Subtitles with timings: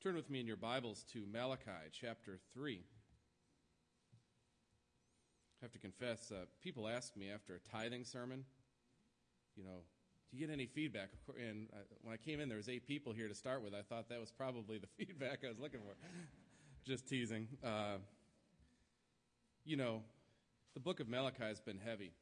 [0.00, 2.80] Turn with me in your Bibles to Malachi chapter 3.
[5.60, 8.44] I have to confess, uh, people ask me after a tithing sermon,
[9.56, 9.80] you know,
[10.30, 11.08] do you get any feedback?
[11.36, 13.74] And uh, when I came in, there was eight people here to start with.
[13.74, 15.96] I thought that was probably the feedback I was looking for.
[16.86, 17.48] Just teasing.
[17.64, 17.96] Uh,
[19.64, 20.02] you know,
[20.74, 22.12] the book of Malachi has been heavy.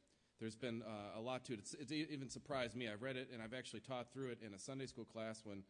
[0.40, 1.58] There's been uh, a lot to it.
[1.58, 2.88] It's, it's even surprised me.
[2.88, 5.62] I've read it, and I've actually taught through it in a Sunday school class when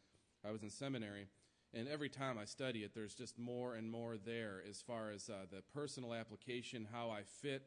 [0.46, 1.26] I was in seminary.
[1.76, 5.28] And every time I study it, there's just more and more there as far as
[5.28, 7.64] uh, the personal application, how I fit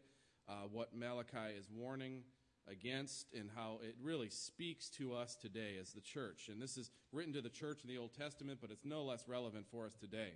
[0.47, 2.23] uh, what Malachi is warning
[2.67, 6.49] against, and how it really speaks to us today as the church.
[6.51, 9.27] And this is written to the church in the Old Testament, but it's no less
[9.27, 10.33] relevant for us today.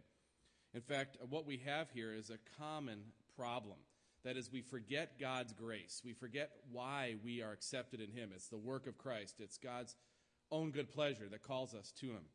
[0.75, 2.99] In fact, what we have here is a common
[3.35, 3.77] problem.
[4.23, 5.99] That is, we forget God's grace.
[6.05, 8.29] We forget why we are accepted in Him.
[8.35, 9.95] It's the work of Christ, it's God's
[10.51, 12.25] own good pleasure that calls us to Him.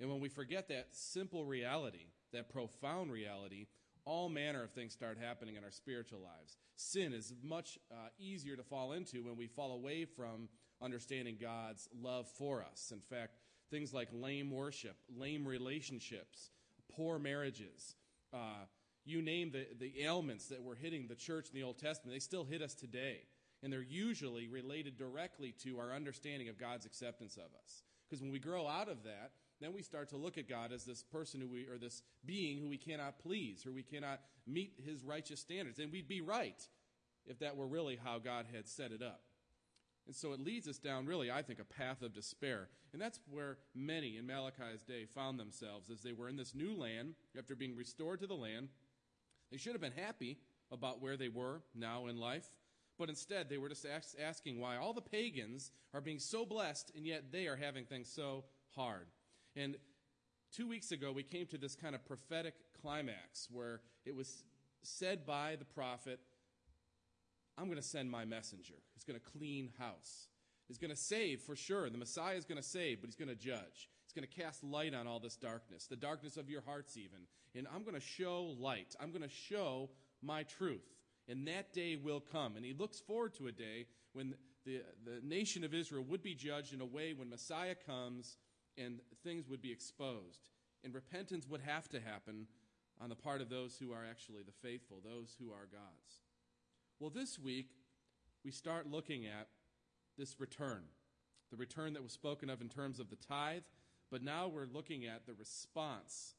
[0.00, 3.66] And when we forget that simple reality, that profound reality,
[4.04, 6.56] all manner of things start happening in our spiritual lives.
[6.76, 10.48] Sin is much uh, easier to fall into when we fall away from
[10.82, 12.92] understanding God's love for us.
[12.92, 13.38] In fact,
[13.70, 16.50] things like lame worship, lame relationships,
[16.94, 17.96] poor marriages,
[18.32, 18.66] uh,
[19.04, 22.20] you name the, the ailments that were hitting the church in the Old Testament, they
[22.20, 23.20] still hit us today.
[23.62, 27.82] And they're usually related directly to our understanding of God's acceptance of us.
[28.08, 30.84] Because when we grow out of that, then we start to look at God as
[30.84, 34.74] this person who we, or this being who we cannot please, or we cannot meet
[34.84, 35.78] his righteous standards.
[35.78, 36.62] And we'd be right
[37.26, 39.22] if that were really how God had set it up.
[40.06, 42.68] And so it leads us down, really, I think, a path of despair.
[42.92, 46.76] And that's where many in Malachi's day found themselves as they were in this new
[46.76, 48.68] land, after being restored to the land.
[49.50, 50.38] They should have been happy
[50.70, 52.48] about where they were now in life,
[52.98, 53.86] but instead they were just
[54.20, 58.08] asking why all the pagans are being so blessed and yet they are having things
[58.08, 59.06] so hard.
[59.56, 59.76] And
[60.52, 64.44] two weeks ago, we came to this kind of prophetic climax where it was
[64.82, 66.20] said by the prophet,
[67.58, 68.74] I'm going to send my messenger.
[68.94, 70.28] He's going to clean house.
[70.68, 71.88] He's going to save for sure.
[71.88, 73.88] The Messiah is going to save, but he's going to judge.
[74.04, 77.20] He's going to cast light on all this darkness, the darkness of your hearts, even.
[77.54, 78.94] And I'm going to show light.
[79.00, 79.90] I'm going to show
[80.22, 80.84] my truth.
[81.28, 82.56] And that day will come.
[82.56, 86.34] And he looks forward to a day when the, the nation of Israel would be
[86.34, 88.36] judged in a way when Messiah comes
[88.78, 90.50] and things would be exposed.
[90.84, 92.46] And repentance would have to happen
[93.00, 96.22] on the part of those who are actually the faithful, those who are God's.
[96.98, 97.70] Well, this week,
[98.44, 99.48] we start looking at
[100.16, 100.82] this return,
[101.50, 103.62] the return that was spoken of in terms of the tithe,
[104.10, 106.34] but now we're looking at the response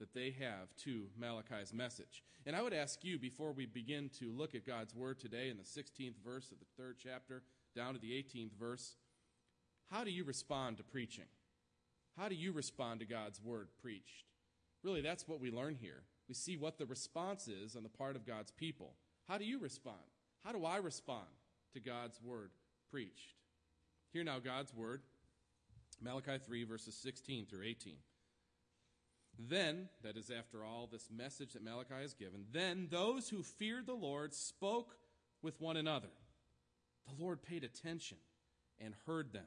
[0.00, 2.24] that they have to Malachi's message.
[2.46, 5.58] And I would ask you, before we begin to look at God's word today in
[5.58, 7.42] the 16th verse of the third chapter
[7.76, 8.96] down to the 18th verse,
[9.90, 11.26] how do you respond to preaching?
[12.20, 14.26] How do you respond to God's word preached?
[14.82, 16.02] Really, that's what we learn here.
[16.28, 18.92] We see what the response is on the part of God's people.
[19.26, 19.96] How do you respond?
[20.44, 21.26] How do I respond
[21.72, 22.50] to God's word
[22.90, 23.36] preached?
[24.12, 25.00] Hear now God's word,
[26.02, 27.94] Malachi 3, verses 16 through 18.
[29.38, 33.86] Then, that is after all this message that Malachi has given, then those who feared
[33.86, 34.94] the Lord spoke
[35.40, 36.10] with one another.
[37.06, 38.18] The Lord paid attention
[38.78, 39.46] and heard them.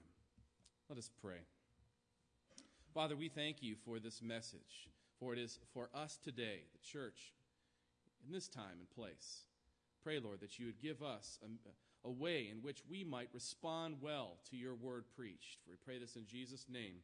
[0.91, 1.37] Let us pray.
[2.93, 4.89] Father, we thank you for this message,
[5.21, 7.31] for it is for us today, the church,
[8.27, 9.45] in this time and place.
[10.03, 14.01] Pray, Lord, that you would give us a, a way in which we might respond
[14.01, 15.59] well to your word preached.
[15.63, 16.95] For we pray this in Jesus' name.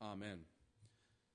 [0.00, 0.38] Amen.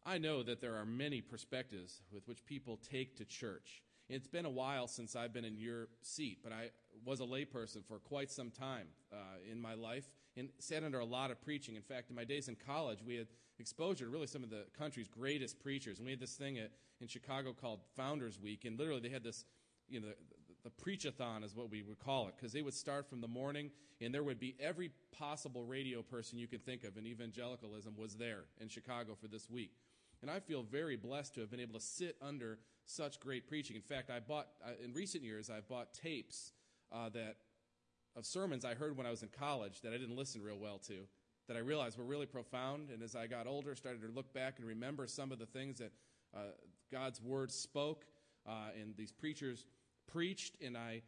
[0.03, 3.83] I know that there are many perspectives with which people take to church.
[4.11, 6.71] It's been a while since I've been in your seat, but I
[7.05, 9.15] was a layperson for quite some time uh,
[9.49, 11.77] in my life and sat under a lot of preaching.
[11.77, 13.27] In fact, in my days in college, we had
[13.57, 15.97] exposure to really some of the country's greatest preachers.
[15.97, 19.23] And we had this thing at, in Chicago called Founders Week, and literally they had
[19.23, 19.45] this
[19.87, 23.09] you know, the, the preachathon is what we would call it, because they would start
[23.09, 23.71] from the morning,
[24.01, 28.15] and there would be every possible radio person you could think of in evangelicalism was
[28.15, 29.71] there in Chicago for this week.
[30.21, 33.75] And I feel very blessed to have been able to sit under such great preaching.
[33.75, 34.47] In fact, I bought,
[34.83, 36.51] in recent years, I've bought tapes
[36.91, 37.37] uh, that,
[38.15, 40.79] of sermons I heard when I was in college that I didn't listen real well
[40.87, 41.07] to.
[41.47, 42.89] that I realized were really profound.
[42.91, 45.79] And as I got older, started to look back and remember some of the things
[45.79, 45.91] that
[46.35, 46.39] uh,
[46.91, 48.05] God's Word spoke
[48.47, 49.65] uh, and these preachers
[50.07, 50.55] preached.
[50.61, 51.01] And I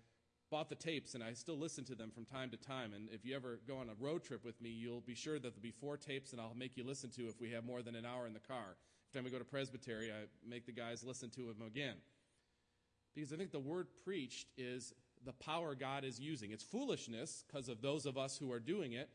[0.52, 2.94] bought the tapes and I still listen to them from time to time.
[2.94, 5.44] And if you ever go on a road trip with me, you'll be sure that
[5.44, 7.96] there'll be four tapes and I'll make you listen to if we have more than
[7.96, 8.76] an hour in the car.
[9.14, 11.94] Time we go to Presbytery, I make the guys listen to him again.
[13.14, 14.92] Because I think the word preached is
[15.24, 16.50] the power God is using.
[16.50, 19.12] It's foolishness because of those of us who are doing it,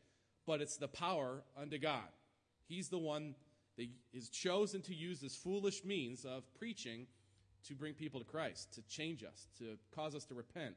[0.47, 2.07] but it's the power unto God.
[2.65, 3.35] He's the one
[3.75, 7.05] that is chosen to use this foolish means of preaching
[7.67, 10.75] to bring people to Christ, to change us, to cause us to repent.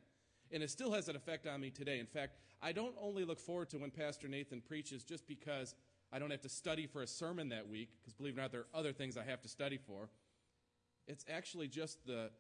[0.51, 2.01] And it still has an effect on me today.
[2.01, 5.77] In fact, I don't only look forward to when Pastor Nathan preaches just because
[6.13, 8.53] I don't have to study for a sermon that week, because believe it or not,
[8.53, 10.11] there are other things I have to study for.
[11.09, 12.31] It's actually just the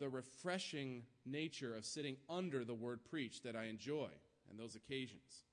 [0.00, 4.08] the refreshing nature of sitting under the word preached that I enjoy
[4.50, 5.44] and those occasions.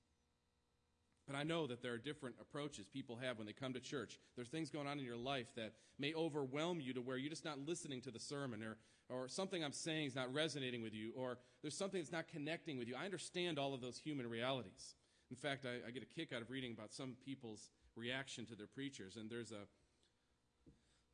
[1.28, 4.20] But I know that there are different approaches people have when they come to church.
[4.36, 7.46] There's things going on in your life that may overwhelm you to where you're just
[7.46, 8.78] not listening to the sermon, or,
[9.10, 12.80] or something I'm saying is not resonating with you, or there's something that's not connecting
[12.80, 12.96] with you.
[13.00, 14.96] I understand all of those human realities.
[15.32, 18.56] In fact, I, I get a kick out of reading about some people's reaction to
[18.56, 19.16] their preachers.
[19.16, 19.66] And there's a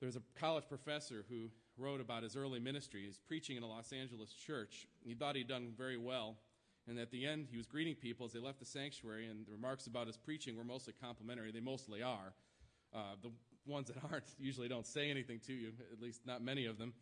[0.02, 3.04] there's a college professor who wrote about his early ministry.
[3.06, 4.88] He's preaching in a Los Angeles church.
[5.04, 6.36] He thought he'd done very well.
[6.88, 9.52] And at the end, he was greeting people as they left the sanctuary, and the
[9.52, 11.52] remarks about his preaching were mostly complimentary.
[11.52, 12.34] They mostly are.
[12.94, 13.32] Uh, the
[13.66, 16.94] ones that aren't usually don't say anything to you, at least not many of them.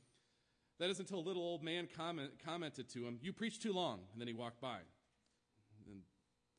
[0.79, 3.99] That is until a little old man comment, commented to him, You preach too long.
[4.13, 4.79] And then he walked by.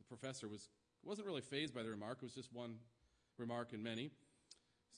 [0.09, 0.69] Professor was,
[1.05, 2.19] wasn't really fazed by the remark.
[2.19, 2.77] It was just one
[3.39, 4.11] remark in many,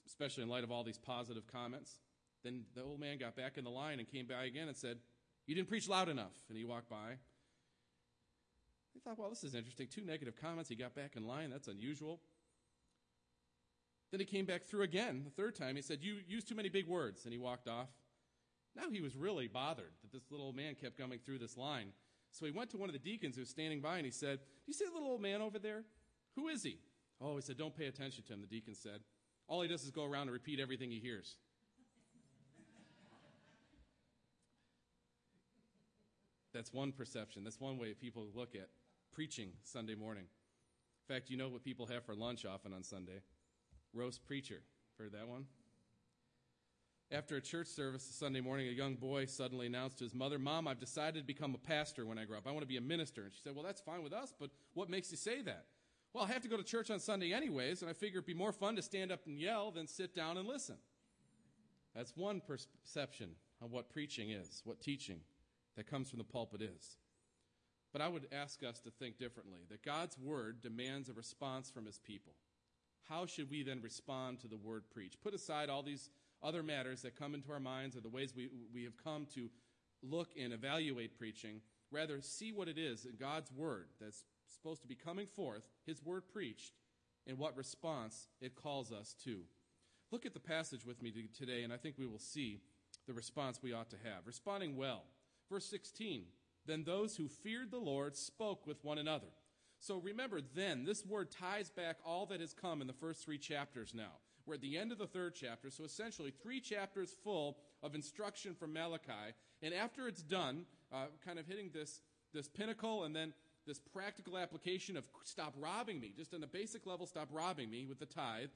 [0.06, 1.98] especially in light of all these positive comments.
[2.44, 4.98] Then the old man got back in the line and came by again and said,
[5.46, 6.34] You didn't preach loud enough.
[6.48, 7.16] And he walked by.
[8.94, 9.88] He thought, Well, this is interesting.
[9.88, 10.68] Two negative comments.
[10.68, 11.50] He got back in line.
[11.50, 12.20] That's unusual.
[14.10, 15.76] Then he came back through again the third time.
[15.76, 17.24] He said, You use too many big words.
[17.24, 17.88] And he walked off.
[18.76, 21.92] Now he was really bothered that this little man kept coming through this line.
[22.38, 24.38] So he went to one of the deacons who was standing by and he said,
[24.38, 25.82] Do you see the little old man over there?
[26.36, 26.78] Who is he?
[27.20, 29.00] Oh, he said, Don't pay attention to him, the deacon said.
[29.48, 31.34] All he does is go around and repeat everything he hears.
[36.54, 37.42] That's one perception.
[37.42, 38.68] That's one way people look at
[39.10, 40.26] preaching Sunday morning.
[41.08, 43.20] In fact, you know what people have for lunch often on Sunday?
[43.92, 44.62] Roast preacher.
[44.96, 45.46] Heard that one?
[47.10, 50.68] After a church service Sunday morning, a young boy suddenly announced to his mother, Mom,
[50.68, 52.46] I've decided to become a pastor when I grow up.
[52.46, 53.22] I want to be a minister.
[53.22, 55.64] And she said, Well, that's fine with us, but what makes you say that?
[56.12, 58.34] Well, I have to go to church on Sunday anyways, and I figure it'd be
[58.34, 60.76] more fun to stand up and yell than sit down and listen.
[61.94, 63.30] That's one perception
[63.62, 65.20] of what preaching is, what teaching
[65.76, 66.98] that comes from the pulpit is.
[67.90, 71.86] But I would ask us to think differently that God's word demands a response from
[71.86, 72.34] his people.
[73.08, 75.22] How should we then respond to the word preached?
[75.22, 76.10] Put aside all these
[76.42, 79.48] other matters that come into our minds or the ways we, we have come to
[80.02, 81.60] look and evaluate preaching.
[81.90, 86.02] Rather, see what it is in God's word that's supposed to be coming forth, his
[86.02, 86.72] word preached,
[87.26, 89.40] and what response it calls us to.
[90.10, 92.60] Look at the passage with me today, and I think we will see
[93.06, 94.26] the response we ought to have.
[94.26, 95.02] Responding well.
[95.50, 96.24] Verse 16
[96.66, 99.28] Then those who feared the Lord spoke with one another.
[99.80, 103.38] So remember, then, this word ties back all that has come in the first three
[103.38, 104.18] chapters now.
[104.48, 108.54] We're at the end of the third chapter, so essentially three chapters full of instruction
[108.54, 109.34] from Malachi.
[109.62, 112.00] And after it's done, uh, kind of hitting this,
[112.32, 113.34] this pinnacle and then
[113.66, 117.84] this practical application of stop robbing me, just on the basic level, stop robbing me
[117.84, 118.48] with the tithe.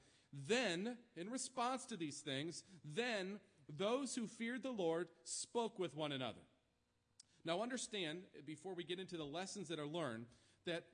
[0.47, 6.11] Then, in response to these things, then those who feared the Lord spoke with one
[6.11, 6.41] another.
[7.45, 10.25] Now, understand, before we get into the lessons that are learned,
[10.65, 10.85] that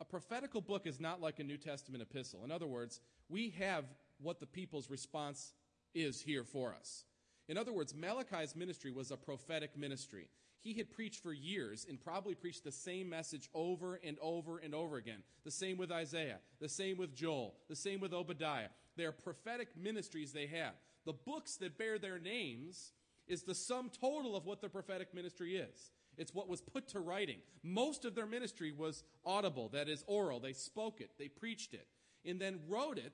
[0.00, 2.44] a prophetical book is not like a New Testament epistle.
[2.44, 3.84] In other words, we have
[4.20, 5.52] what the people's response
[5.94, 7.04] is here for us.
[7.48, 10.28] In other words, Malachi's ministry was a prophetic ministry.
[10.60, 14.74] He had preached for years and probably preached the same message over and over and
[14.74, 15.22] over again.
[15.44, 18.70] The same with Isaiah, the same with Joel, the same with Obadiah.
[18.96, 20.72] They are prophetic ministries they have.
[21.04, 22.92] The books that bear their names
[23.28, 25.92] is the sum total of what the prophetic ministry is.
[26.16, 27.38] It's what was put to writing.
[27.62, 30.40] Most of their ministry was audible, that is, oral.
[30.40, 31.86] They spoke it, they preached it,
[32.24, 33.12] and then wrote it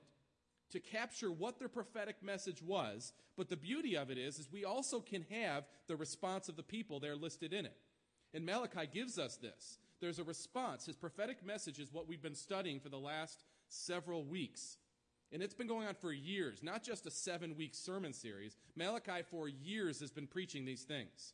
[0.71, 3.13] to capture what their prophetic message was.
[3.37, 6.63] But the beauty of it is, is we also can have the response of the
[6.63, 7.77] people there listed in it.
[8.33, 9.77] And Malachi gives us this.
[10.01, 10.85] There's a response.
[10.85, 14.77] His prophetic message is what we've been studying for the last several weeks.
[15.31, 18.55] And it's been going on for years, not just a seven week sermon series.
[18.75, 21.33] Malachi, for years, has been preaching these things.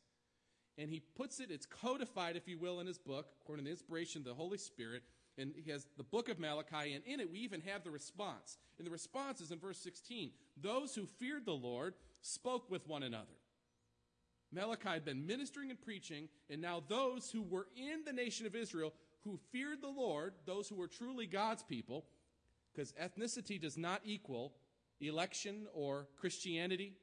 [0.78, 3.74] And he puts it, it's codified, if you will, in his book, according to the
[3.74, 5.04] inspiration of the Holy Spirit.
[5.40, 8.58] And he has the book of Malachi, and in it we even have the response.
[8.78, 10.32] And the response is in verse 16
[10.62, 13.26] Those who feared the Lord spoke with one another.
[14.52, 18.56] Malachi had been ministering and preaching, and now those who were in the nation of
[18.56, 18.94] Israel
[19.24, 22.06] who feared the Lord, those who were truly God's people,
[22.74, 24.54] because ethnicity does not equal
[25.02, 26.94] election or Christianity.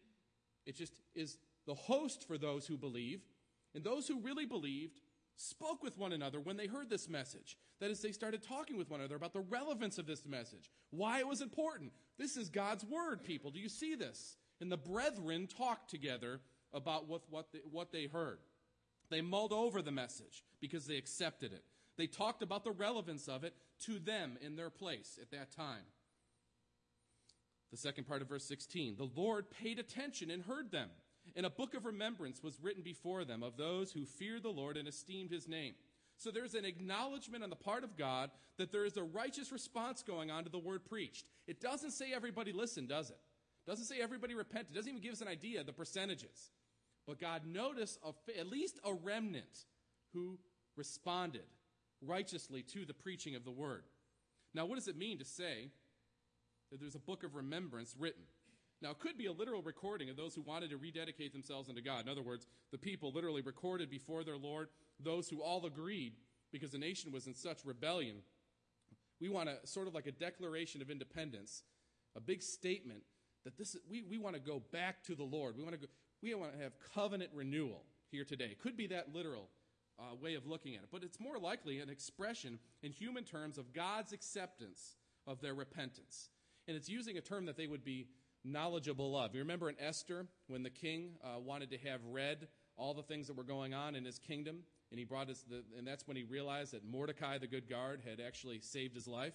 [0.64, 3.20] It just is the host for those who believe.
[3.74, 5.00] And those who really believed
[5.36, 7.56] spoke with one another when they heard this message.
[7.80, 11.20] That is, they started talking with one another about the relevance of this message, why
[11.20, 11.92] it was important.
[12.18, 13.50] This is God's word, people.
[13.50, 14.36] Do you see this?
[14.60, 16.40] And the brethren talked together
[16.72, 18.38] about what, what, they, what they heard.
[19.10, 21.64] They mulled over the message because they accepted it.
[21.96, 25.84] They talked about the relevance of it to them in their place at that time.
[27.70, 30.88] The second part of verse 16 the Lord paid attention and heard them,
[31.36, 34.76] and a book of remembrance was written before them of those who feared the Lord
[34.76, 35.74] and esteemed his name.
[36.16, 40.02] So there's an acknowledgement on the part of God that there is a righteous response
[40.02, 41.26] going on to the word preached.
[41.46, 43.18] It doesn't say everybody listened, does it?
[43.66, 44.68] It doesn't say everybody repented.
[44.72, 46.50] It doesn't even give us an idea of the percentages.
[47.06, 49.66] But God noticed a, at least a remnant
[50.14, 50.38] who
[50.74, 51.44] responded
[52.00, 53.82] righteously to the preaching of the word.
[54.54, 55.70] Now, what does it mean to say
[56.70, 58.22] that there's a book of remembrance written?
[58.82, 61.80] Now, it could be a literal recording of those who wanted to rededicate themselves unto
[61.80, 62.04] God.
[62.04, 64.68] In other words, the people literally recorded before their Lord,
[65.00, 66.12] those who all agreed
[66.52, 68.16] because the nation was in such rebellion.
[69.20, 71.62] We want a sort of like a declaration of independence,
[72.14, 73.02] a big statement
[73.44, 75.56] that this we, we want to go back to the Lord.
[75.56, 75.86] We want to go,
[76.22, 78.46] we want to have covenant renewal here today.
[78.46, 79.48] It could be that literal
[79.98, 83.56] uh, way of looking at it, but it's more likely an expression in human terms
[83.56, 86.28] of God's acceptance of their repentance.
[86.68, 88.08] And it's using a term that they would be
[88.46, 89.34] knowledgeable of.
[89.34, 93.26] You remember in Esther when the king uh, wanted to have read all the things
[93.26, 94.58] that were going on in his kingdom,
[94.90, 98.02] and he brought his, the, and that's when he realized that Mordecai, the good guard,
[98.08, 99.34] had actually saved his life.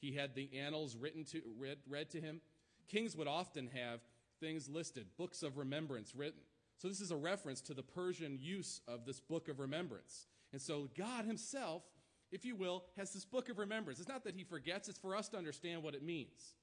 [0.00, 2.40] He had the annals written to read, read to him.
[2.88, 4.00] Kings would often have
[4.40, 6.40] things listed, books of remembrance written.
[6.76, 10.26] So this is a reference to the Persian use of this book of remembrance.
[10.52, 11.82] And so God himself,
[12.30, 13.98] if you will, has this book of remembrance.
[14.00, 16.54] It's not that he forgets, it's for us to understand what it means.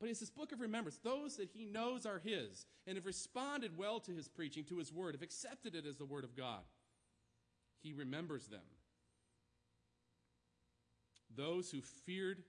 [0.00, 0.98] But it's this book of remembrance.
[1.02, 4.92] Those that he knows are his and have responded well to his preaching, to his
[4.92, 6.62] word, have accepted it as the word of God.
[7.82, 8.60] He remembers them.
[11.36, 12.42] Those who feared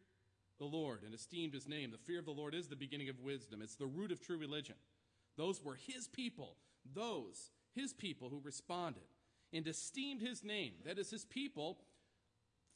[0.60, 1.91] the Lord and esteemed his name.
[1.91, 4.38] The fear of the Lord is the beginning of wisdom, it's the root of true
[4.38, 4.75] religion.
[5.38, 6.55] Those were his people,
[6.93, 9.03] those, his people who responded
[9.53, 10.74] and esteemed his name.
[10.86, 11.79] That is, his people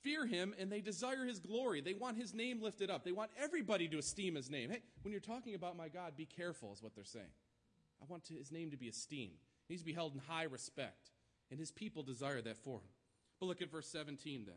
[0.05, 1.81] fear him and they desire his glory.
[1.81, 3.03] They want his name lifted up.
[3.03, 4.69] They want everybody to esteem his name.
[4.69, 7.25] Hey, when you're talking about my God, be careful, is what they're saying.
[8.01, 9.39] I want his name to be esteemed.
[9.67, 11.09] He needs to be held in high respect.
[11.49, 12.89] And his people desire that for him.
[13.39, 14.55] But look at verse 17 then.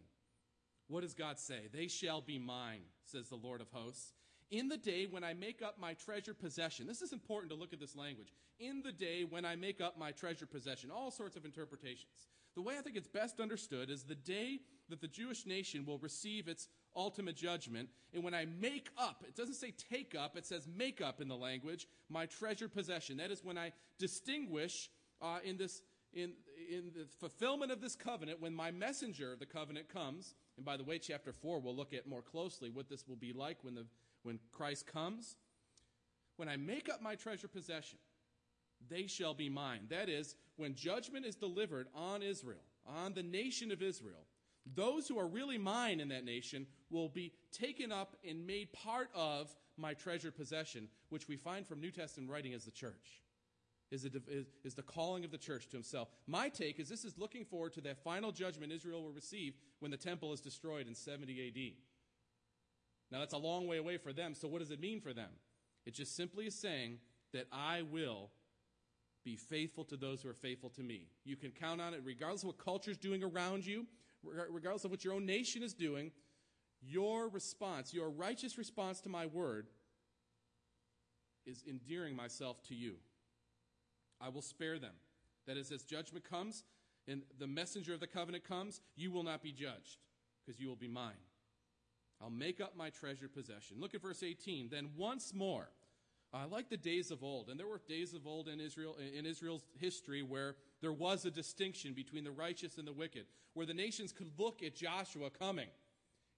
[0.89, 1.69] What does God say?
[1.73, 4.13] They shall be mine, says the Lord of hosts.
[4.51, 6.87] In the day when I make up my treasure possession.
[6.87, 8.33] This is important to look at this language.
[8.59, 10.91] In the day when I make up my treasure possession.
[10.91, 12.29] All sorts of interpretations.
[12.59, 15.99] The way I think it's best understood is the day that the Jewish nation will
[15.99, 17.89] receive its ultimate judgment.
[18.13, 21.29] And when I make up, it doesn't say take up, it says make up in
[21.29, 23.19] the language, my treasure possession.
[23.19, 24.91] That is when I distinguish
[25.23, 25.83] uh, in this.
[26.15, 26.33] In,
[26.73, 30.79] in the fulfillment of this covenant, when my messenger of the covenant comes, and by
[30.79, 33.75] the way, chapter 4, we'll look at more closely what this will be like when,
[33.75, 33.85] the,
[34.23, 35.37] when Christ comes.
[36.39, 37.99] When I make up my treasure possession,
[38.89, 39.87] they shall be mine.
[39.91, 44.27] That is, when judgment is delivered on Israel, on the nation of Israel,
[44.75, 49.09] those who are really mine in that nation will be taken up and made part
[49.15, 53.23] of my treasured possession, which we find from New Testament writing as the church.
[53.91, 54.07] Is,
[54.65, 56.09] is the calling of the church to himself.
[56.27, 59.91] My take is this is looking forward to that final judgment Israel will receive when
[59.91, 61.73] the temple is destroyed in 70 AD.
[63.11, 65.31] Now, that's a long way away for them, so what does it mean for them?
[65.87, 66.99] It just simply is saying
[67.33, 68.29] that I will
[69.29, 71.03] be faithful to those who are faithful to me.
[71.25, 73.87] You can count on it regardless of what culture is doing around you,
[74.23, 76.13] regardless of what your own nation is doing.
[76.81, 79.67] Your response, your righteous response to my word,
[81.45, 82.95] is endearing myself to you.
[84.19, 84.95] I will spare them.
[85.47, 86.65] That is, as judgment comes
[87.07, 89.99] and the messenger of the covenant comes, you will not be judged
[90.45, 91.21] because you will be mine.
[92.23, 93.77] I'll make up my treasured possession.
[93.79, 94.71] Look at verse 18.
[94.71, 95.69] Then once more,
[96.33, 99.25] I like the days of old, and there were days of old in Israel in
[99.25, 103.75] Israel's history where there was a distinction between the righteous and the wicked, where the
[103.75, 105.69] nations could look at Joshua coming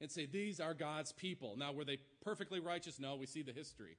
[0.00, 3.00] and say, "These are God's people." Now, were they perfectly righteous?
[3.00, 3.96] No, we see the history,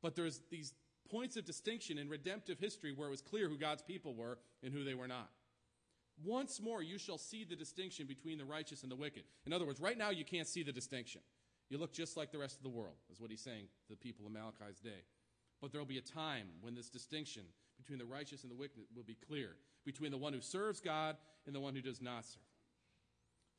[0.00, 0.72] but there's these
[1.08, 4.72] points of distinction in redemptive history where it was clear who God's people were and
[4.72, 5.30] who they were not.
[6.24, 9.24] Once more, you shall see the distinction between the righteous and the wicked.
[9.44, 11.20] In other words, right now, you can't see the distinction.
[11.68, 13.96] You look just like the rest of the world, is what he's saying to the
[13.96, 15.04] people of Malachi's day.
[15.60, 17.42] But there will be a time when this distinction
[17.76, 21.16] between the righteous and the wicked will be clear, between the one who serves God
[21.46, 22.42] and the one who does not serve.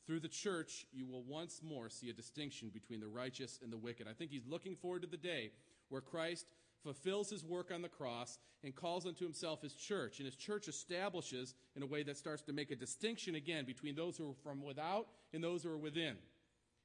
[0.06, 3.77] Through the church, you will once more see a distinction between the righteous and the
[3.77, 4.08] wicked.
[4.08, 5.51] I think he's looking forward to the day
[5.89, 10.20] where Christ fulfills his work on the cross and calls unto himself his church.
[10.20, 13.96] And his church establishes in a way that starts to make a distinction again between
[13.96, 16.16] those who are from without and those who are within.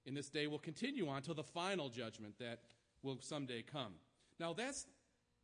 [0.05, 2.61] And this day will continue on till the final judgment that
[3.03, 3.95] will someday come.
[4.41, 4.87] Now, that's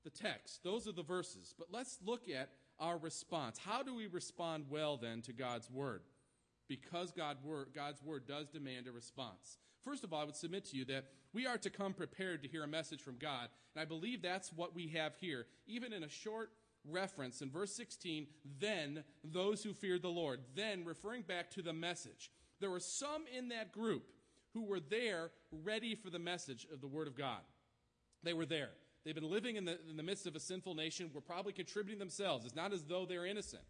[0.05, 0.63] the text.
[0.63, 1.55] Those are the verses.
[1.59, 3.59] But let's look at our response.
[3.59, 6.03] How do we respond well then to God's word?
[6.69, 9.59] Because God word, God's word does demand a response.
[9.85, 12.49] First of all, I would submit to you that we are to come prepared to
[12.49, 13.49] hear a message from God.
[13.75, 15.47] And I believe that's what we have here.
[15.67, 16.51] Even in a short
[16.85, 18.27] reference in verse 16,
[18.61, 22.31] then those who feared the Lord, then referring back to the message.
[22.61, 24.11] There were some in that group
[24.53, 27.41] who were there ready for the message of the Word of God.
[28.23, 28.71] They were there.
[29.05, 31.99] They've been living in the, in the midst of a sinful nation, were probably contributing
[31.99, 32.45] themselves.
[32.45, 33.63] It's not as though they're innocent.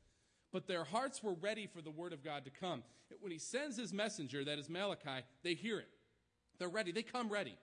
[0.53, 2.83] But their hearts were ready for the Word of God to come.
[3.21, 5.89] When he sends his messenger, that is Malachi, they hear it.
[6.59, 6.93] They're ready.
[6.93, 7.57] They come ready.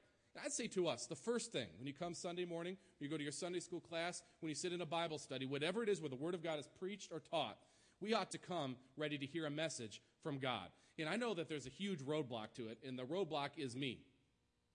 [0.43, 3.17] I'd say to us, the first thing, when you come Sunday morning, when you go
[3.17, 6.01] to your Sunday school class, when you sit in a Bible study, whatever it is
[6.01, 7.57] where the Word of God is preached or taught,
[8.01, 10.67] we ought to come ready to hear a message from God.
[10.99, 13.99] And I know that there's a huge roadblock to it, and the roadblock is me.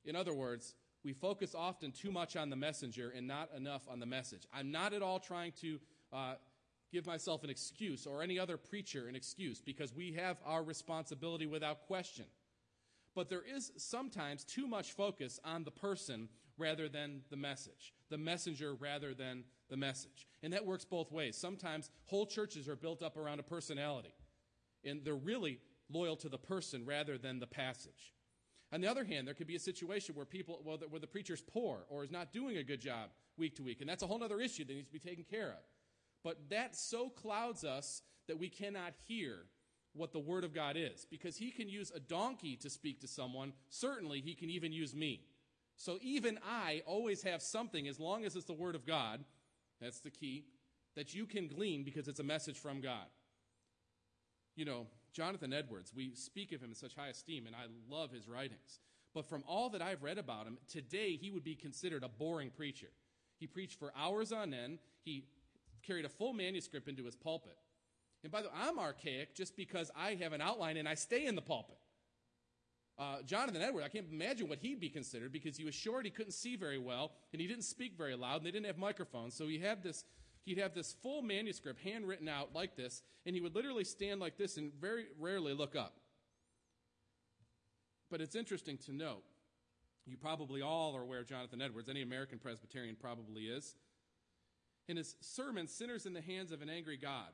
[0.05, 4.01] In other words, we focus often too much on the messenger and not enough on
[4.01, 4.43] the message.
[4.53, 5.81] I'm not at all trying to
[6.13, 6.35] uh,
[6.93, 11.47] give myself an excuse or any other preacher an excuse because we have our responsibility
[11.47, 12.27] without question.
[13.15, 16.29] But there is sometimes too much focus on the person
[16.59, 20.27] rather than the message, the messenger rather than the message.
[20.43, 21.37] And that works both ways.
[21.37, 24.15] Sometimes whole churches are built up around a personality,
[24.85, 25.59] and they're really
[25.91, 28.15] loyal to the person rather than the passage.
[28.73, 31.41] On the other hand, there could be a situation where people, well, where the preacher's
[31.41, 34.23] poor or is not doing a good job week to week, and that's a whole
[34.23, 35.63] other issue that needs to be taken care of.
[36.23, 39.47] But that so clouds us that we cannot hear
[39.93, 41.07] what the Word of God is.
[41.11, 44.95] Because He can use a donkey to speak to someone, certainly He can even use
[44.95, 45.23] me.
[45.77, 49.25] So even I always have something, as long as it's the Word of God,
[49.81, 50.45] that's the key,
[50.95, 53.07] that you can glean because it's a message from God.
[54.55, 58.11] You know, Jonathan Edwards, we speak of him in such high esteem, and I love
[58.11, 58.81] his writings.
[59.15, 62.51] But from all that I've read about him, today he would be considered a boring
[62.51, 62.91] preacher.
[63.39, 64.79] He preached for hours on end.
[65.03, 65.25] He
[65.83, 67.57] carried a full manuscript into his pulpit.
[68.23, 71.27] And by the way, I'm archaic just because I have an outline and I stay
[71.27, 71.79] in the pulpit.
[72.99, 76.11] Uh, Jonathan Edwards, I can't imagine what he'd be considered because he was short, he
[76.11, 79.35] couldn't see very well, and he didn't speak very loud, and they didn't have microphones.
[79.35, 80.05] So he had this
[80.45, 84.37] he'd have this full manuscript handwritten out like this, and he would literally stand like
[84.37, 85.97] this and very rarely look up.
[88.11, 89.23] But it's interesting to note,
[90.07, 93.77] you probably all are aware of Jonathan Edwards, any American Presbyterian probably is.
[94.89, 97.31] In his sermon, Sinners in the Hands of an Angry God,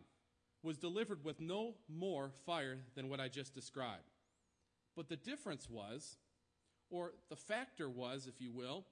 [0.62, 4.10] was delivered with no more fire than what I just described.
[4.96, 6.16] But the difference was,
[6.90, 8.84] or the factor was, if you will,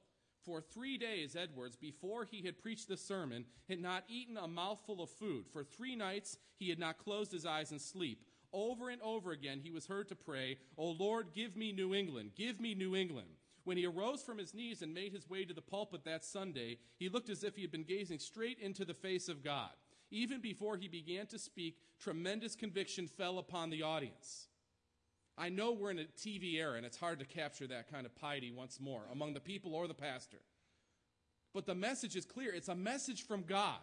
[0.45, 5.03] for three days, Edwards, before he had preached the sermon, had not eaten a mouthful
[5.03, 5.47] of food.
[5.53, 8.25] For three nights, he had not closed his eyes in sleep.
[8.53, 12.33] Over and over again, he was heard to pray, O Lord, give me New England,
[12.37, 13.29] give me New England.
[13.65, 16.79] When he arose from his knees and made his way to the pulpit that Sunday,
[16.99, 19.71] he looked as if he had been gazing straight into the face of God.
[20.11, 24.49] Even before he began to speak, tremendous conviction fell upon the audience.
[25.37, 28.15] I know we're in a TV era and it's hard to capture that kind of
[28.15, 30.39] piety once more among the people or the pastor.
[31.53, 33.79] But the message is clear it's a message from God.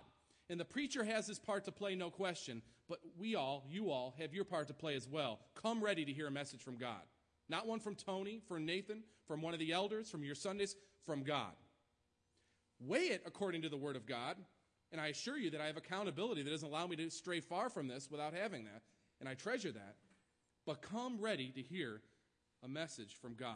[0.49, 2.61] And the preacher has his part to play, no question.
[2.89, 5.39] But we all, you all, have your part to play as well.
[5.55, 7.01] Come ready to hear a message from God.
[7.47, 11.23] Not one from Tony, from Nathan, from one of the elders, from your Sundays, from
[11.23, 11.53] God.
[12.81, 14.35] Weigh it according to the Word of God.
[14.91, 17.69] And I assure you that I have accountability that doesn't allow me to stray far
[17.69, 18.81] from this without having that.
[19.21, 19.95] And I treasure that.
[20.65, 22.01] But come ready to hear
[22.63, 23.55] a message from God.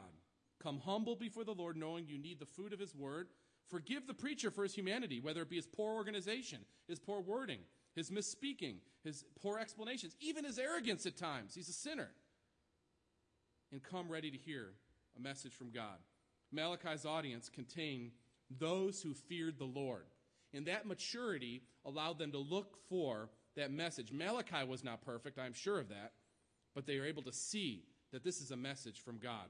[0.61, 3.27] Come humble before the Lord, knowing you need the food of His word.
[3.69, 7.59] Forgive the preacher for his humanity, whether it be his poor organization, his poor wording,
[7.95, 11.55] his misspeaking, his poor explanations, even his arrogance at times.
[11.55, 12.09] He's a sinner.
[13.71, 14.73] And come ready to hear
[15.17, 15.97] a message from God.
[16.51, 18.11] Malachi's audience contained
[18.59, 20.05] those who feared the Lord.
[20.53, 24.11] And that maturity allowed them to look for that message.
[24.11, 26.11] Malachi was not perfect, I'm sure of that
[26.75, 29.47] but they are able to see that this is a message from God.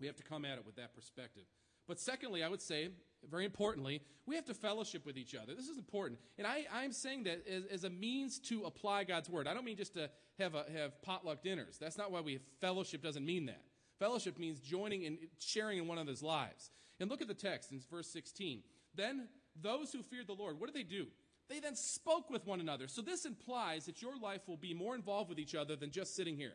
[0.00, 1.44] We have to come at it with that perspective.
[1.86, 2.90] But secondly, I would say,
[3.28, 5.54] very importantly, we have to fellowship with each other.
[5.54, 6.18] This is important.
[6.38, 9.46] And I, I'm saying that as, as a means to apply God's word.
[9.46, 11.76] I don't mean just to have, a, have potluck dinners.
[11.78, 13.62] That's not why we fellowship doesn't mean that.
[13.98, 16.70] Fellowship means joining and sharing in one another's lives.
[17.00, 18.62] And look at the text in verse 16.
[18.94, 19.28] Then
[19.60, 21.06] those who feared the Lord, what did they do?
[21.48, 22.88] They then spoke with one another.
[22.88, 26.16] So this implies that your life will be more involved with each other than just
[26.16, 26.54] sitting here.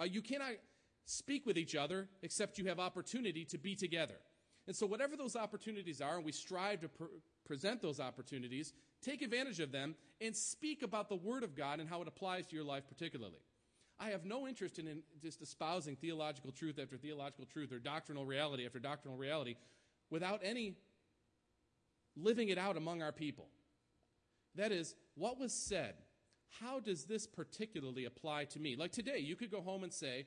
[0.00, 0.52] Uh, you cannot
[1.04, 4.14] speak with each other except you have opportunity to be together.
[4.66, 7.04] And so, whatever those opportunities are, and we strive to pr-
[7.44, 11.88] present those opportunities, take advantage of them and speak about the Word of God and
[11.88, 13.40] how it applies to your life particularly.
[13.98, 18.24] I have no interest in, in just espousing theological truth after theological truth or doctrinal
[18.24, 19.56] reality after doctrinal reality
[20.10, 20.76] without any
[22.16, 23.46] living it out among our people.
[24.54, 25.94] That is, what was said,
[26.60, 28.76] how does this particularly apply to me?
[28.76, 30.26] Like today, you could go home and say,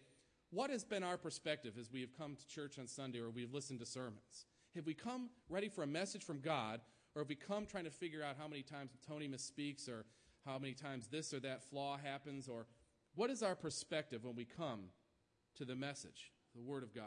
[0.50, 3.54] what has been our perspective as we have come to church on Sunday or we've
[3.54, 4.46] listened to sermons?
[4.76, 6.82] Have we come ready for a message from God,
[7.14, 10.06] or have we come trying to figure out how many times Tony misspeaks, or
[10.46, 12.66] how many times this or that flaw happens, or
[13.16, 14.86] what is our perspective when we come
[15.58, 17.04] to the message, the Word of God?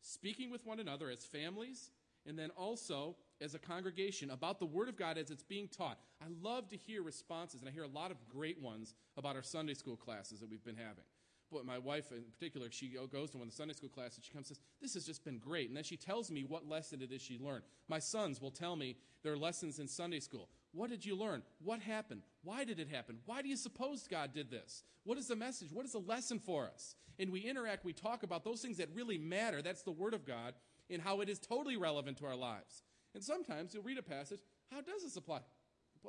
[0.00, 1.90] Speaking with one another as families,
[2.26, 5.98] and then also as a congregation about the Word of God as it's being taught.
[6.20, 9.42] I love to hear responses, and I hear a lot of great ones about our
[9.42, 11.04] Sunday school classes that we've been having
[11.50, 14.24] but my wife in particular, she goes to one of the Sunday school classes and
[14.24, 15.68] she comes and says, This has just been great.
[15.68, 17.64] And then she tells me what lesson it is she learned.
[17.88, 20.48] My sons will tell me their lessons in Sunday school.
[20.72, 21.42] What did you learn?
[21.62, 22.22] What happened?
[22.42, 23.18] Why did it happen?
[23.24, 24.84] Why do you suppose God did this?
[25.04, 25.72] What is the message?
[25.72, 26.94] What is the lesson for us?
[27.18, 29.62] And we interact, we talk about those things that really matter.
[29.62, 30.54] That's the Word of God
[30.90, 32.82] and how it is totally relevant to our lives.
[33.14, 34.40] And sometimes you'll read a passage,
[34.70, 35.40] how does this apply,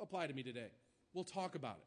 [0.00, 0.70] apply to me today?
[1.12, 1.86] We'll talk about it.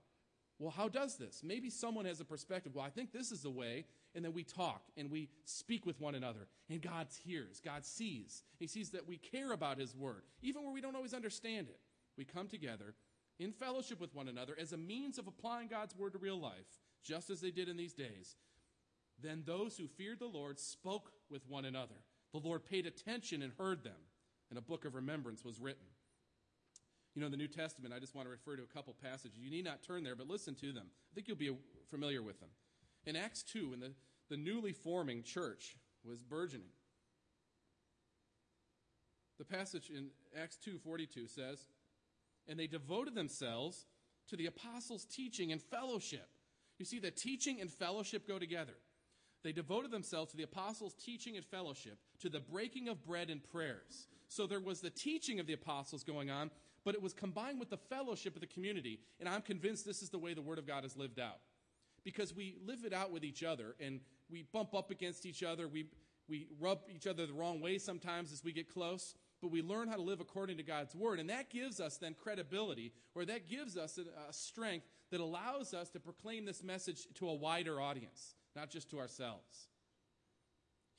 [0.60, 1.42] Well, how does this?
[1.44, 2.74] Maybe someone has a perspective.
[2.76, 3.86] Well, I think this is the way.
[4.16, 6.48] And then we talk and we speak with one another.
[6.70, 8.44] And God hears, God sees.
[8.60, 11.80] He sees that we care about His word, even where we don't always understand it.
[12.18, 12.94] We come together
[13.40, 16.80] in fellowship with one another as a means of applying God's word to real life,
[17.04, 18.36] just as they did in these days.
[19.20, 21.96] Then those who feared the Lord spoke with one another.
[22.32, 23.94] The Lord paid attention and heard them,
[24.50, 25.86] and a book of remembrance was written.
[27.16, 29.38] You know, the New Testament, I just want to refer to a couple passages.
[29.38, 30.88] You need not turn there, but listen to them.
[30.88, 31.56] I think you'll be
[31.90, 32.50] familiar with them.
[33.06, 33.92] In Acts 2, when the,
[34.30, 36.70] the newly forming church was burgeoning,
[39.38, 41.68] the passage in Acts 2:42 says,
[42.48, 43.86] "And they devoted themselves
[44.28, 46.30] to the apostles' teaching and fellowship."
[46.78, 48.76] You see, the teaching and fellowship go together.
[49.44, 53.44] They devoted themselves to the apostles' teaching and fellowship, to the breaking of bread and
[53.44, 54.08] prayers.
[54.34, 56.50] So there was the teaching of the apostles going on,
[56.84, 59.00] but it was combined with the fellowship of the community.
[59.20, 61.38] And I'm convinced this is the way the Word of God is lived out.
[62.04, 64.00] Because we live it out with each other and
[64.32, 65.68] we bump up against each other.
[65.68, 65.86] We,
[66.28, 69.88] we rub each other the wrong way sometimes as we get close, but we learn
[69.88, 71.20] how to live according to God's Word.
[71.20, 75.76] And that gives us then credibility, or that gives us a, a strength that allows
[75.76, 79.68] us to proclaim this message to a wider audience, not just to ourselves.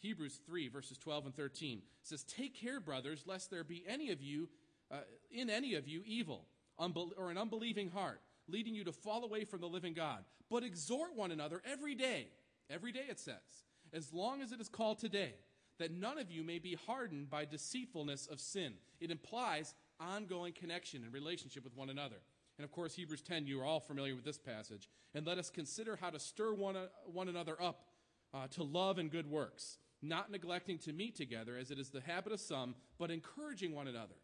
[0.04, 4.20] Hebrews 3, verses 12 and 13 says, Take care, brothers, lest there be any of
[4.20, 4.50] you
[4.90, 4.98] uh,
[5.30, 6.44] in any of you evil
[6.78, 10.24] unbel- or an unbelieving heart, leading you to fall away from the living God.
[10.50, 12.28] But exhort one another every day,
[12.68, 15.34] every day it says, as long as it is called today,
[15.78, 18.74] that none of you may be hardened by deceitfulness of sin.
[19.00, 22.16] It implies ongoing connection and relationship with one another.
[22.58, 24.88] And of course, Hebrews 10, you are all familiar with this passage.
[25.14, 27.86] And let us consider how to stir one, uh, one another up
[28.32, 32.00] uh, to love and good works, not neglecting to meet together as it is the
[32.00, 34.14] habit of some, but encouraging one another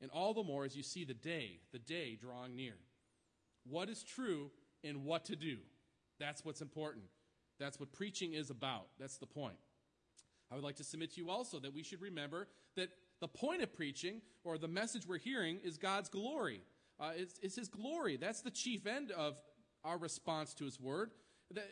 [0.00, 2.74] and all the more as you see the day, the day drawing near.
[3.64, 4.50] What is true
[4.84, 5.58] and what to do.
[6.18, 7.04] That's what's important.
[7.58, 8.88] That's what preaching is about.
[8.98, 9.56] That's the point.
[10.50, 12.90] I would like to submit to you also that we should remember that
[13.20, 16.62] the point of preaching or the message we're hearing is God's glory.
[17.00, 18.16] Uh, it's, it's His glory.
[18.16, 19.36] That's the chief end of
[19.84, 21.12] our response to His word.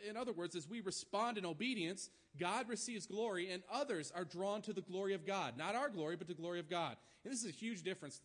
[0.07, 4.61] In other words, as we respond in obedience, God receives glory and others are drawn
[4.63, 5.57] to the glory of God.
[5.57, 6.97] Not our glory, but the glory of God.
[7.23, 8.21] And this is a huge difference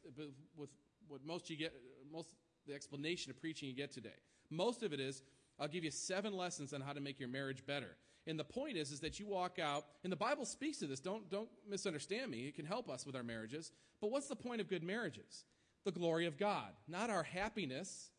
[0.56, 0.70] with
[1.08, 1.72] what most you get,
[2.12, 2.28] most
[2.66, 4.18] the explanation of preaching you get today.
[4.50, 5.22] Most of it is,
[5.58, 7.96] I'll give you seven lessons on how to make your marriage better.
[8.26, 10.98] And the point is, is that you walk out, and the Bible speaks to this.
[10.98, 12.48] Don't, don't misunderstand me.
[12.48, 13.70] It can help us with our marriages.
[14.00, 15.44] But what's the point of good marriages?
[15.84, 18.10] The glory of God, not our happiness,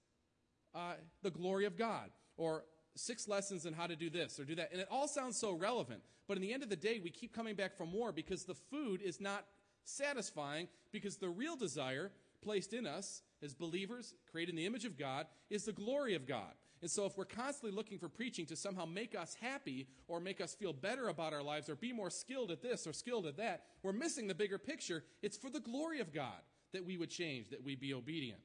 [0.73, 2.09] uh, the glory of God.
[2.37, 2.63] Or
[2.97, 4.71] six lessons on how to do this or do that.
[4.71, 6.01] And it all sounds so relevant.
[6.27, 8.55] But in the end of the day, we keep coming back for more because the
[8.55, 9.45] food is not
[9.83, 14.97] satisfying because the real desire placed in us as believers, created in the image of
[14.97, 16.53] God, is the glory of God.
[16.81, 20.39] And so, if we're constantly looking for preaching to somehow make us happy or make
[20.39, 23.37] us feel better about our lives or be more skilled at this or skilled at
[23.37, 25.03] that, we're missing the bigger picture.
[25.23, 26.39] It's for the glory of God
[26.73, 28.41] that we would change, that we be obedient.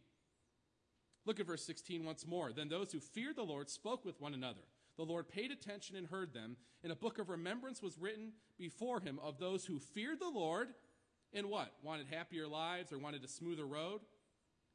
[1.24, 2.52] Look at verse 16 once more.
[2.52, 4.62] Then those who feared the Lord spoke with one another.
[4.96, 9.00] The Lord paid attention and heard them, and a book of remembrance was written before
[9.00, 10.68] him of those who feared the Lord
[11.35, 11.72] and what?
[11.82, 14.00] Wanted happier lives or wanted a smoother road?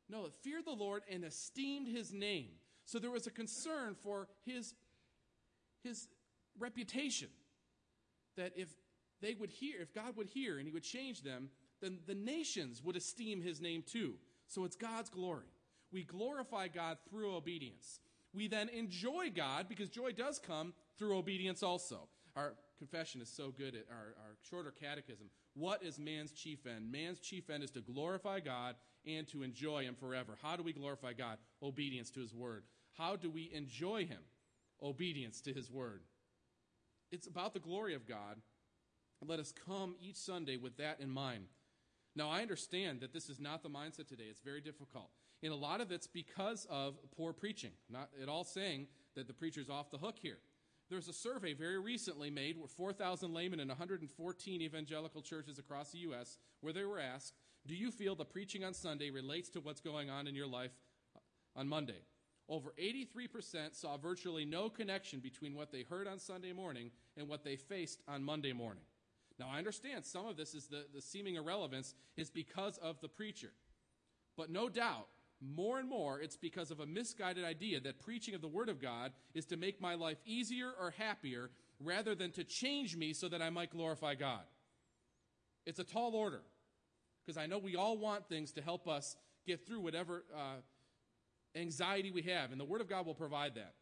[0.09, 2.49] No, feared the Lord and esteemed his name.
[2.85, 4.73] So there was a concern for his,
[5.83, 6.07] his
[6.57, 7.27] reputation.
[8.37, 8.69] That if
[9.21, 11.49] they would hear, if God would hear and he would change them,
[11.81, 14.15] then the nations would esteem his name too.
[14.47, 15.51] So it's God's glory.
[15.91, 17.99] We glorify God through obedience.
[18.33, 22.07] We then enjoy God because joy does come through obedience also.
[22.35, 25.29] Our confession is so good at our, our shorter catechism.
[25.55, 26.91] What is man's chief end?
[26.91, 30.37] Man's chief end is to glorify God and to enjoy Him forever.
[30.41, 31.37] How do we glorify God?
[31.63, 32.63] Obedience to His word.
[32.97, 34.21] How do we enjoy Him?
[34.83, 36.01] Obedience to His word.
[37.11, 38.37] It's about the glory of God.
[39.25, 41.45] Let us come each Sunday with that in mind.
[42.15, 44.25] Now, I understand that this is not the mindset today.
[44.29, 45.09] It's very difficult.
[45.43, 47.71] And a lot of it's because of poor preaching.
[47.89, 50.39] Not at all saying that the preacher's off the hook here.
[50.89, 55.99] There's a survey very recently made with 4,000 laymen in 114 evangelical churches across the
[55.99, 56.37] U.S.
[56.61, 57.33] where they were asked,
[57.65, 60.71] Do you feel the preaching on Sunday relates to what's going on in your life
[61.15, 62.01] uh, on Monday?
[62.49, 67.43] Over 83% saw virtually no connection between what they heard on Sunday morning and what
[67.43, 68.83] they faced on Monday morning.
[69.37, 73.09] Now, I understand some of this is the, the seeming irrelevance is because of the
[73.09, 73.51] preacher.
[74.37, 75.07] But no doubt,
[75.41, 78.81] more and more, it's because of a misguided idea that preaching of the Word of
[78.81, 83.29] God is to make my life easier or happier rather than to change me so
[83.29, 84.41] that I might glorify God.
[85.65, 86.41] It's a tall order
[87.25, 90.61] because I know we all want things to help us get through whatever uh,
[91.55, 93.73] anxiety we have, and the Word of God will provide that.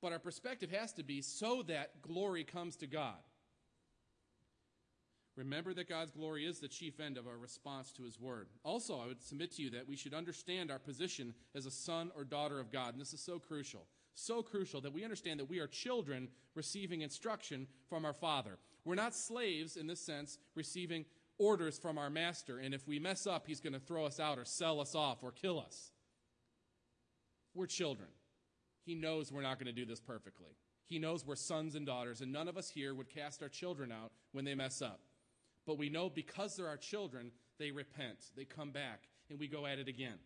[0.00, 3.18] But our perspective has to be so that glory comes to God.
[5.36, 8.48] Remember that God's glory is the chief end of our response to His Word.
[8.64, 12.10] Also, I would submit to you that we should understand our position as a son
[12.14, 12.92] or daughter of God.
[12.92, 13.86] And this is so crucial.
[14.14, 18.58] So crucial that we understand that we are children receiving instruction from our Father.
[18.84, 21.06] We're not slaves in this sense, receiving
[21.38, 22.58] orders from our Master.
[22.58, 25.22] And if we mess up, He's going to throw us out or sell us off
[25.22, 25.92] or kill us.
[27.54, 28.08] We're children.
[28.84, 30.56] He knows we're not going to do this perfectly.
[30.86, 33.90] He knows we're sons and daughters, and none of us here would cast our children
[33.90, 35.00] out when they mess up.
[35.66, 39.66] But we know because they're our children, they repent, they come back, and we go
[39.66, 40.18] at it again.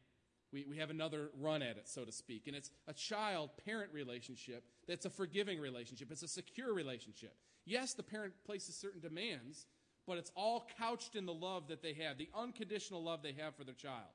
[0.52, 2.46] We, we have another run at it, so to speak.
[2.46, 7.34] And it's a child parent relationship that's a forgiving relationship, it's a secure relationship.
[7.64, 9.66] Yes, the parent places certain demands,
[10.06, 13.56] but it's all couched in the love that they have, the unconditional love they have
[13.56, 14.14] for their child.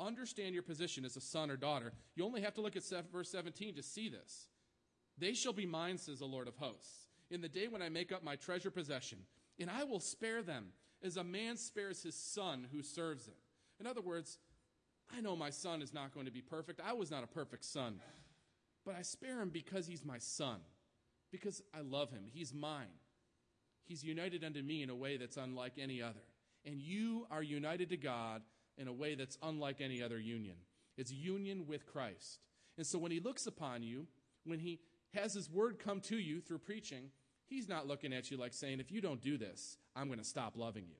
[0.00, 1.92] Understand your position as a son or daughter.
[2.16, 4.48] You only have to look at verse 17 to see this.
[5.18, 8.12] They shall be mine, says the Lord of hosts, in the day when I make
[8.12, 9.18] up my treasure possession
[9.58, 10.66] and I will spare them
[11.02, 13.34] as a man spares his son who serves him.
[13.78, 14.38] In other words,
[15.16, 16.80] I know my son is not going to be perfect.
[16.84, 18.00] I was not a perfect son.
[18.84, 20.60] But I spare him because he's my son,
[21.30, 22.24] because I love him.
[22.32, 22.98] He's mine.
[23.86, 26.20] He's united unto me in a way that's unlike any other.
[26.64, 28.42] And you are united to God
[28.78, 30.56] in a way that's unlike any other union.
[30.96, 32.40] It's union with Christ.
[32.78, 34.06] And so when he looks upon you,
[34.44, 34.80] when he
[35.12, 37.10] has his word come to you through preaching,
[37.50, 40.24] He's not looking at you like saying, if you don't do this, I'm going to
[40.24, 40.94] stop loving you.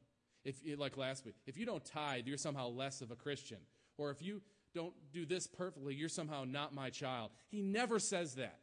[0.45, 3.59] If, eh, like last week, if you don't tithe, you're somehow less of a Christian.
[3.97, 4.43] Or if you
[4.75, 7.31] don't do this perfectly, you're somehow not my child.
[7.51, 8.59] He never says that.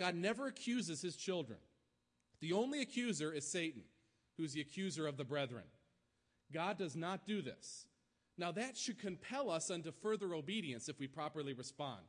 [0.00, 1.60] God never accuses his children.
[2.40, 3.82] The only accuser is Satan,
[4.36, 5.64] who's the accuser of the brethren.
[6.52, 7.86] God does not do this.
[8.36, 12.00] Now, that should compel us unto further obedience if we properly respond.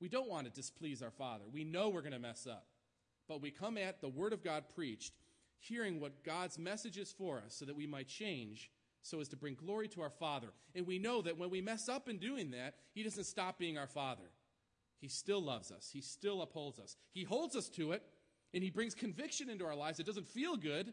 [0.00, 1.44] We don't want to displease our Father.
[1.52, 2.64] We know we're going to mess up
[3.28, 5.14] but we come at the Word of God preached,
[5.58, 8.70] hearing what God's message is for us so that we might change
[9.02, 10.48] so as to bring glory to our Father.
[10.74, 13.78] And we know that when we mess up in doing that, He doesn't stop being
[13.78, 14.30] our Father.
[14.98, 16.96] He still loves us, He still upholds us.
[17.12, 18.02] He holds us to it,
[18.52, 20.00] and He brings conviction into our lives.
[20.00, 20.92] It doesn't feel good,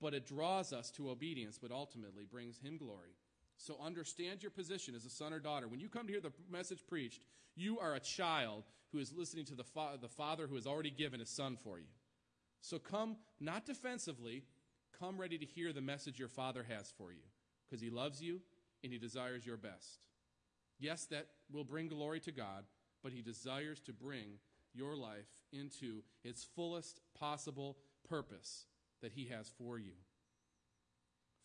[0.00, 3.16] but it draws us to obedience, but ultimately brings Him glory.
[3.58, 5.68] So understand your position as a son or daughter.
[5.68, 9.46] When you come to hear the message preached, you are a child who is listening
[9.46, 11.86] to the, fa- the father who has already given his son for you.
[12.60, 14.42] So come not defensively,
[14.98, 17.22] come ready to hear the message your father has for you
[17.64, 18.40] because he loves you
[18.82, 20.06] and he desires your best.
[20.78, 22.64] Yes, that will bring glory to God,
[23.02, 24.38] but he desires to bring
[24.74, 28.66] your life into its fullest possible purpose
[29.02, 29.92] that he has for you.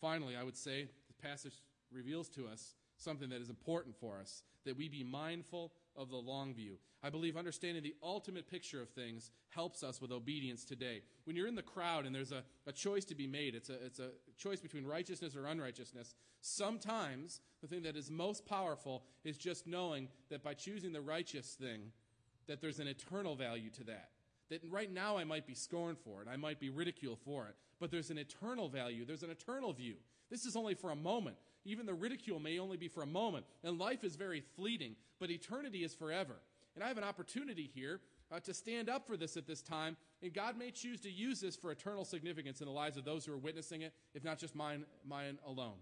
[0.00, 1.62] Finally, I would say the passage
[1.94, 6.16] reveals to us something that is important for us, that we be mindful of the
[6.16, 6.76] long view.
[7.02, 11.02] I believe understanding the ultimate picture of things helps us with obedience today.
[11.24, 13.84] When you're in the crowd and there's a, a choice to be made, it's a,
[13.84, 16.14] it's a choice between righteousness or unrighteousness.
[16.40, 21.56] Sometimes the thing that is most powerful is just knowing that by choosing the righteous
[21.60, 21.92] thing,
[22.46, 24.10] that there's an eternal value to that.
[24.50, 27.56] That right now I might be scorned for it, I might be ridiculed for it,
[27.80, 29.94] but there's an eternal value, there's an eternal view.
[30.30, 31.36] This is only for a moment.
[31.64, 33.46] Even the ridicule may only be for a moment.
[33.62, 36.36] And life is very fleeting, but eternity is forever.
[36.74, 38.00] And I have an opportunity here
[38.32, 41.40] uh, to stand up for this at this time, and God may choose to use
[41.40, 44.38] this for eternal significance in the lives of those who are witnessing it, if not
[44.38, 45.76] just mine, mine alone.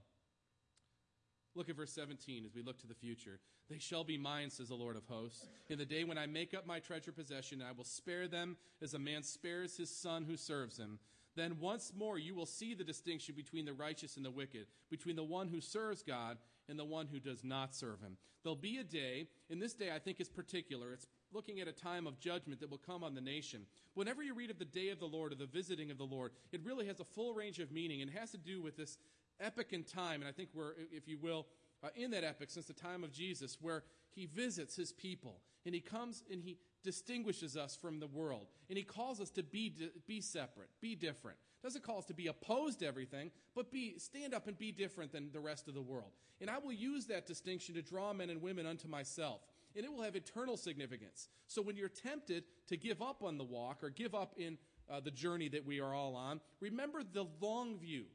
[1.54, 3.40] Look at verse 17 as we look to the future.
[3.68, 6.54] They shall be mine, says the Lord of hosts, in the day when I make
[6.54, 10.24] up my treasure possession, and I will spare them as a man spares his son
[10.24, 10.98] who serves him.
[11.36, 15.16] Then once more you will see the distinction between the righteous and the wicked, between
[15.16, 16.38] the one who serves God
[16.68, 18.16] and the one who does not serve him.
[18.42, 20.92] There'll be a day, and this day I think is particular.
[20.92, 23.66] It's looking at a time of judgment that will come on the nation.
[23.94, 26.32] Whenever you read of the day of the Lord or the visiting of the Lord,
[26.52, 28.98] it really has a full range of meaning and it has to do with this
[29.40, 30.20] epoch in time.
[30.20, 31.46] And I think we're, if you will,
[31.82, 35.74] uh, in that epoch since the time of Jesus, where he visits his people and
[35.74, 38.46] he comes and he distinguishes us from the world.
[38.68, 39.74] And he calls us to be,
[40.06, 41.38] be separate, be different.
[41.62, 45.12] Doesn't call us to be opposed to everything, but be, stand up and be different
[45.12, 46.10] than the rest of the world.
[46.40, 49.42] And I will use that distinction to draw men and women unto myself.
[49.76, 51.28] And it will have eternal significance.
[51.46, 54.58] So when you're tempted to give up on the walk or give up in
[54.90, 58.06] uh, the journey that we are all on, remember the long view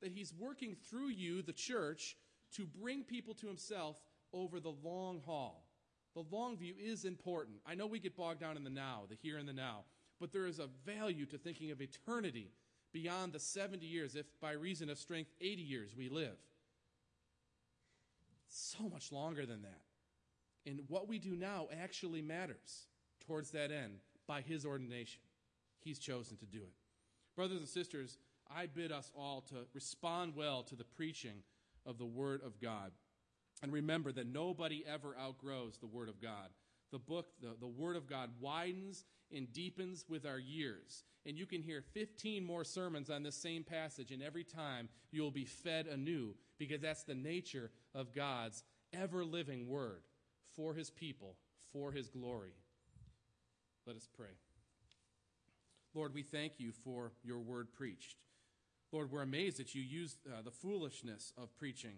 [0.00, 2.16] that he's working through you, the church,
[2.56, 4.00] to bring people to himself
[4.32, 5.63] over the long haul.
[6.14, 7.56] The long view is important.
[7.66, 9.84] I know we get bogged down in the now, the here and the now,
[10.20, 12.52] but there is a value to thinking of eternity
[12.92, 16.36] beyond the 70 years, if by reason of strength, 80 years we live.
[18.48, 19.82] So much longer than that.
[20.66, 22.86] And what we do now actually matters
[23.26, 25.20] towards that end by His ordination.
[25.80, 26.72] He's chosen to do it.
[27.34, 28.16] Brothers and sisters,
[28.54, 31.42] I bid us all to respond well to the preaching
[31.84, 32.92] of the Word of God.
[33.62, 36.50] And remember that nobody ever outgrows the Word of God.
[36.92, 41.04] The book, the, the Word of God, widens and deepens with our years.
[41.26, 45.30] And you can hear 15 more sermons on this same passage, and every time you'll
[45.30, 48.62] be fed anew because that's the nature of God's
[48.92, 50.02] ever living Word
[50.54, 51.36] for His people,
[51.72, 52.52] for His glory.
[53.86, 54.28] Let us pray.
[55.94, 58.16] Lord, we thank you for your word preached.
[58.92, 61.96] Lord, we're amazed that you use uh, the foolishness of preaching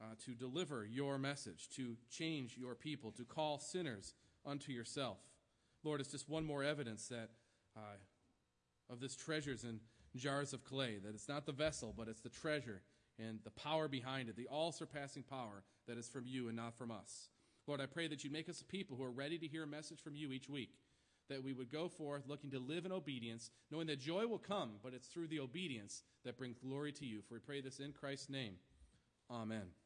[0.00, 4.14] uh, to deliver your message, to change your people, to call sinners
[4.46, 5.18] unto yourself.
[5.84, 7.30] Lord, it's just one more evidence that
[7.76, 7.98] uh,
[8.90, 9.80] of this treasures in
[10.16, 12.82] jars of clay, that it's not the vessel, but it's the treasure
[13.18, 16.76] and the power behind it, the all surpassing power that is from you and not
[16.76, 17.28] from us.
[17.66, 19.66] Lord, I pray that you make us a people who are ready to hear a
[19.66, 20.70] message from you each week,
[21.28, 24.72] that we would go forth looking to live in obedience, knowing that joy will come,
[24.82, 27.20] but it's through the obedience that brings glory to you.
[27.28, 28.54] For we pray this in Christ's name.
[29.30, 29.79] Amen.